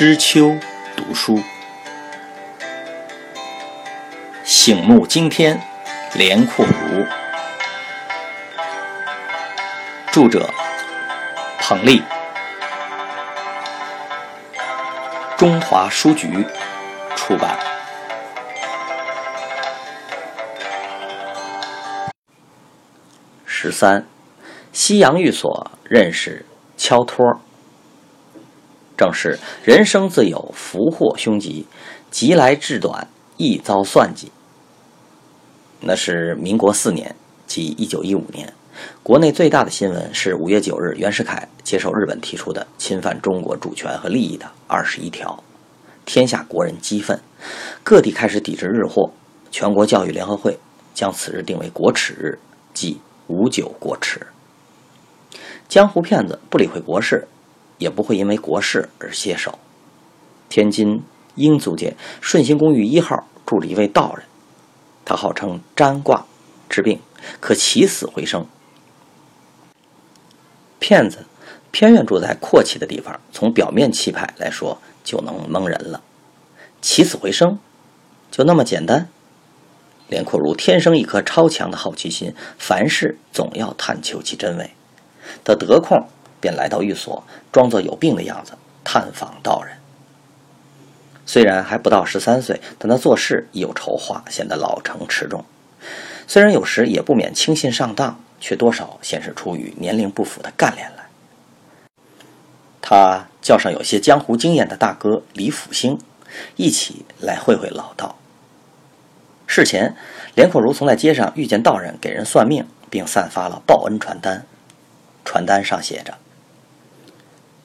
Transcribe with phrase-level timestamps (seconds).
[0.00, 0.56] 知秋
[0.96, 1.38] 读书，
[4.42, 5.60] 醒目惊天，
[6.14, 7.04] 连阔如。
[10.10, 10.48] 著者：
[11.58, 12.02] 彭丽，
[15.36, 16.46] 中华书局
[17.14, 17.58] 出版。
[23.44, 24.06] 十三，
[24.72, 26.46] 西洋寓所认识
[26.78, 27.38] 敲托。
[29.00, 31.66] 正是人生自有福祸凶吉，
[32.10, 34.30] 吉来至短，易遭算计。
[35.80, 38.52] 那是民国四年，即一九一五年，
[39.02, 45.42] 国内最大的新闻是五月九日，袁世凯接受日本提出的侵犯中国主权和利益的二十一条，
[46.04, 47.18] 天下国人激愤，
[47.82, 49.10] 各地开始抵制日货。
[49.50, 50.58] 全国教育联合会
[50.92, 52.38] 将此日定为国耻日，
[52.74, 54.26] 即五九国耻。
[55.70, 57.26] 江湖骗子不理会国事。
[57.80, 59.58] 也不会因为国事而歇手。
[60.48, 61.02] 天津
[61.34, 64.24] 英租界顺兴公寓一号住着一位道人，
[65.04, 66.24] 他号称占卦
[66.68, 67.00] 治病，
[67.40, 68.46] 可起死回生。
[70.78, 71.26] 骗子
[71.70, 76.02] 偏愿住在阔气的地方，从表面气派来说就能蒙人了。
[76.80, 77.58] 起死回生，
[78.30, 79.08] 就那么简单？
[80.08, 84.72] 连阔如天生一颗超强的好奇心，凡事总要探求其真伪。
[85.44, 86.08] 他得空。
[86.40, 88.52] 便来到寓所，装作有病的样子
[88.82, 89.76] 探访道人。
[91.26, 95.44] 虽然还不到十三岁，但他做事已有筹划，显得老成持重。
[96.26, 101.04] 虽然有时也不免轻信上当，却多少显示出与年龄不符的干练来。
[102.80, 105.98] 他叫上有些江湖经验的大哥李辅兴，
[106.56, 108.16] 一起来会会老道。
[109.46, 109.94] 事前，
[110.34, 114.44] 连阔如曾在街上遇见道人给人算命，并散发了报恩传单，
[115.24, 116.14] 传单上写着。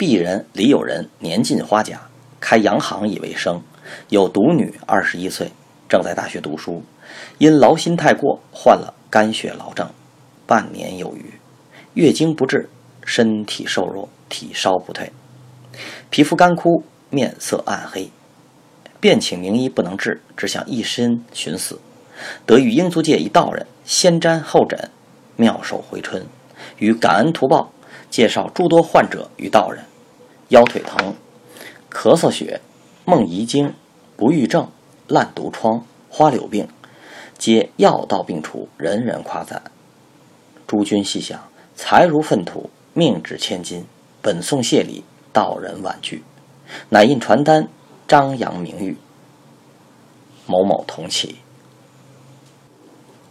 [0.00, 2.00] 鄙人李友仁年近花甲，
[2.40, 3.62] 开洋行以为生，
[4.08, 5.52] 有独女二十一岁，
[5.90, 6.82] 正在大学读书，
[7.36, 9.90] 因劳心太过，患了肝血痨症，
[10.46, 11.34] 半年有余，
[11.92, 12.70] 月经不至，
[13.04, 15.12] 身体瘦弱，体烧不退，
[16.08, 18.10] 皮肤干枯，面色暗黑，
[19.00, 21.78] 便请名医不能治，只想一身寻死，
[22.46, 24.90] 得遇英租界一道人，先瞻后诊，
[25.36, 26.24] 妙手回春，
[26.78, 27.70] 与感恩图报，
[28.08, 29.84] 介绍诸多患者与道人。
[30.50, 31.14] 腰腿疼、
[31.88, 32.60] 咳嗽血、
[33.04, 33.72] 梦遗精、
[34.16, 34.68] 不育症、
[35.06, 36.66] 烂毒疮、花柳病，
[37.38, 39.62] 皆药到病除，人人夸赞。
[40.66, 41.40] 诸君细想，
[41.76, 43.86] 财如粪土，命值千金，
[44.20, 46.24] 本送谢礼，道人婉拒，
[46.88, 47.68] 乃印传单，
[48.08, 48.96] 张扬名誉。
[50.46, 51.36] 某某同起。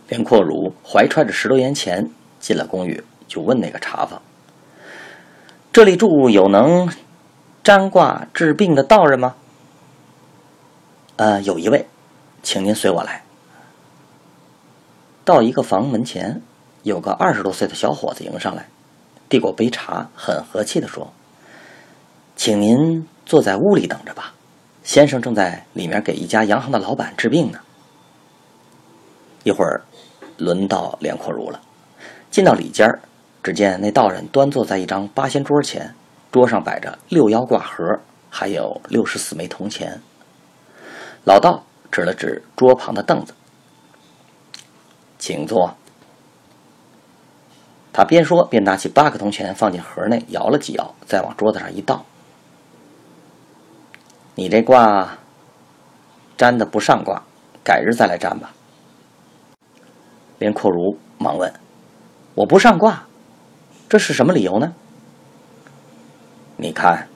[0.08, 2.10] 袁阔如怀揣着十多元钱
[2.40, 4.22] 进了公寓，就问那个茶房
[5.74, 6.90] ：“这里住有能？”
[7.64, 9.36] 占卦治病的道人吗？
[11.18, 11.88] 呃，有一位，
[12.42, 13.24] 请您随我来。
[15.26, 16.42] 到一个房门前，
[16.84, 18.68] 有个二十多岁的小伙子迎上来，
[19.28, 21.14] 递过杯茶，很和气的说
[22.36, 24.34] ：“请您坐在屋里等着吧，
[24.84, 27.60] 先生正在里面给一家洋行的老板治病呢。”
[29.44, 29.84] 一会儿，
[30.38, 31.62] 轮到连阔如了，
[32.32, 32.88] 进到里间
[33.44, 35.94] 只见那道人端坐在一张八仙桌前。
[36.32, 40.00] 桌上摆着六幺卦盒，还有六十四枚铜钱。
[41.26, 43.34] 老道指了指桌旁的凳子，
[45.18, 45.76] 请坐。
[47.92, 52.06] 他边说边拿起八个铜钱放进盒内，摇了几摇，再往桌子上一倒。
[54.36, 55.18] 你这卦
[56.38, 57.24] 占的不上卦，
[57.64, 58.52] 改日再来占吧。
[60.38, 61.52] 连阔如忙问
[62.36, 63.04] ：“我不上卦，
[63.90, 64.74] 这是什么理由呢？”
[66.62, 67.08] 你看，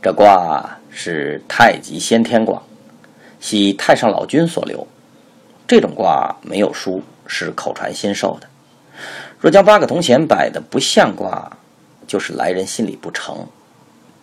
[0.00, 2.62] 这卦是太极先天卦，
[3.40, 4.86] 系太上老君所留。
[5.66, 8.48] 这种卦没有书，是口传心授的。
[9.40, 11.58] 若将八个铜钱摆的不像卦，
[12.06, 13.48] 就是来人心里不诚，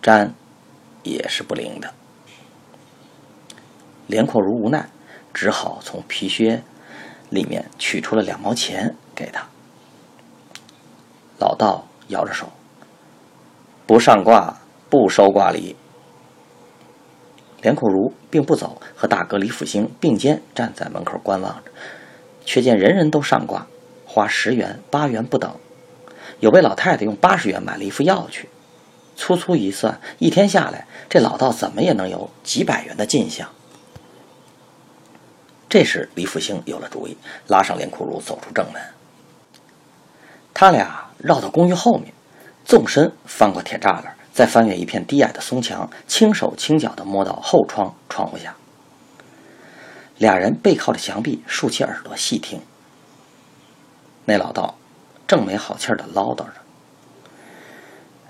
[0.00, 0.32] 占
[1.02, 1.92] 也是不灵的。
[4.06, 4.88] 连阔如无奈，
[5.34, 6.62] 只好从皮靴
[7.28, 9.46] 里面取出了两毛钱给他。
[11.38, 12.50] 老道摇着手。
[13.86, 14.58] 不上卦，
[14.90, 15.76] 不收卦礼。
[17.62, 21.70] 连阔如并不走，和大哥李辅兴并肩站在门口观望着，
[22.44, 23.66] 却见人人都上卦，
[24.04, 25.54] 花十元、八元不等。
[26.40, 28.48] 有位老太太用八十元买了一副药去，
[29.16, 33.48] 粗粗一算，一天下来，这老道怎么也能有几百元的进项。
[35.68, 37.16] 这时，李辅兴有了主意，
[37.46, 38.82] 拉上连阔如走出正门。
[40.52, 42.12] 他俩绕到公寓后面。
[42.66, 48.56] 纵身翻过铁栅栏，再翻越一片低矮的松墙，轻手轻脚地摸到后窗窗户下。
[50.18, 52.60] 俩人背靠着墙壁，竖起耳朵细听。
[54.24, 54.76] 那老道
[55.28, 56.54] 正没好气儿地唠叨着：“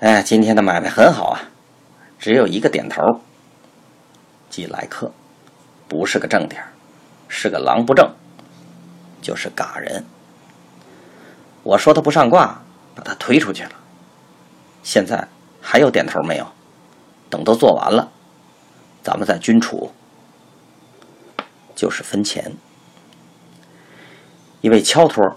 [0.00, 1.40] 哎，今天的买卖很好啊，
[2.18, 3.00] 只有一个点头，
[4.50, 5.10] 即来客，
[5.88, 6.62] 不是个正点
[7.26, 8.14] 是个狼不正，
[9.22, 10.04] 就是嘎人。
[11.62, 12.60] 我说他不上卦，
[12.94, 13.70] 把他推出去了。
[14.86, 15.26] 现在
[15.60, 16.46] 还有点头没有？
[17.28, 18.12] 等都做完了，
[19.02, 19.90] 咱们再均处。”
[21.74, 22.52] 就是分钱。
[24.60, 25.36] 一位敲托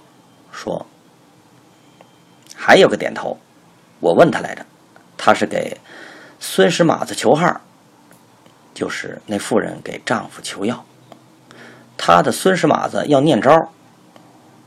[0.51, 0.85] 说
[2.55, 3.39] ：“还有个点头，
[3.99, 4.63] 我问他来着，
[5.17, 5.81] 他是给
[6.39, 7.59] 孙石马子求号，
[8.75, 10.85] 就是那妇人给丈夫求药。
[11.97, 13.71] 他的孙石马子要念招，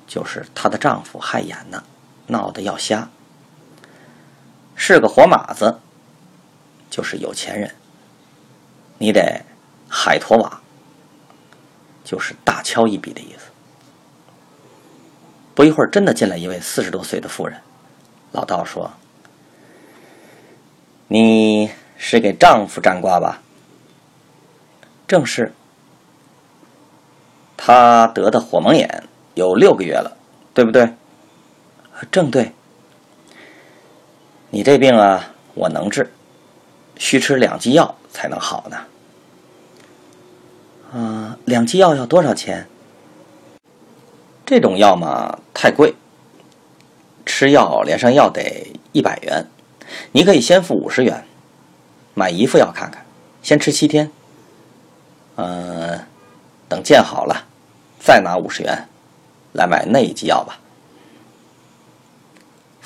[0.08, 1.84] 就是她的丈夫害眼呢，
[2.26, 3.08] 闹得要瞎。
[4.84, 5.78] 是个活马子，
[6.90, 7.72] 就是有钱人，
[8.98, 9.40] 你得
[9.88, 10.60] 海陀瓦。”
[12.02, 13.52] 就是大敲一笔的意思。
[15.54, 17.56] 不一会儿，真的进来一位四十多岁的妇人。
[18.32, 18.90] 老道说
[21.06, 23.40] ：“你是给丈夫占卦吧
[25.06, 25.52] ？”“正是。
[27.56, 30.16] ”“他得的火蒙眼有六个月了，
[30.52, 30.92] 对不对
[32.10, 32.50] ？”“正对。
[34.54, 36.12] ”“你这病啊，我能治，
[36.98, 38.76] 需吃两剂药才能好呢。”
[40.92, 42.68] 啊，两剂药要多少钱？
[44.44, 45.94] 这种药嘛，太贵。
[47.24, 49.46] 吃药连上药得一百元，
[50.12, 51.24] 你可以先付五十元，
[52.12, 53.06] 买一副药看看，
[53.42, 54.10] 先吃七天。
[55.36, 55.98] 嗯，
[56.68, 57.46] 等见好了，
[57.98, 58.86] 再拿五十元
[59.54, 60.58] 来买那一剂药吧。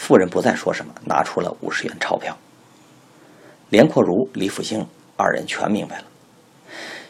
[0.06, 2.38] 妇人不再说什么，拿出了五十元钞票。
[3.70, 4.86] 连阔如、李复兴
[5.16, 6.04] 二人全明白了。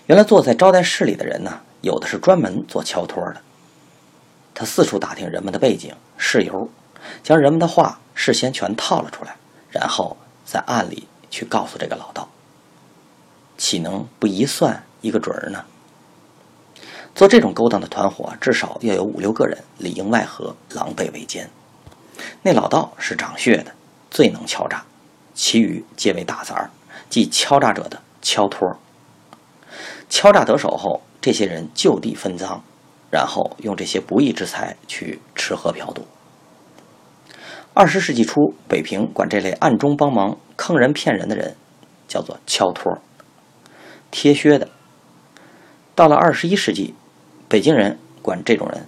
[0.07, 3.37] 原来坐在招待室里的人呢，有的是专门做敲托的。
[4.55, 6.71] 他四处打听人们的背景、事由，
[7.23, 9.37] 将人们的话事先全套了出来，
[9.71, 10.17] 然后
[10.47, 12.27] 在暗里去告诉这个老道。
[13.59, 15.63] 岂能不一算一个准儿呢？
[17.15, 21.51] 做这种勾当的团伙，至少要有五六个人里应外合、狼狈为奸。
[22.43, 23.73] 那老道是掌穴的，
[24.11, 24.85] 最能敲诈，
[25.35, 26.71] 其余皆为打杂儿，
[27.09, 28.77] 即敲诈者的敲托。
[30.09, 32.63] 敲诈得手后，这些人就地分赃，
[33.11, 36.07] 然后用这些不义之财去吃喝嫖赌。
[37.75, 41.57] 二十世纪初，北平管这类暗中帮忙坑人骗人的人
[42.09, 42.99] 叫做敲托、
[44.11, 44.69] 贴靴的；
[45.95, 46.95] 到了二十一世纪，
[47.49, 48.87] 北京人管这种人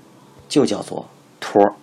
[0.49, 1.07] 就叫做
[1.39, 1.75] 托儿。